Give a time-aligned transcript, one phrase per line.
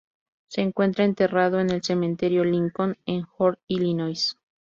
[0.47, 4.35] Se encuentra enterrado en el cementerio Lincoln, en Worth, Illinois.